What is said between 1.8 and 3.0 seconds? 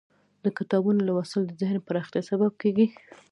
پراختیا سبب کیږي.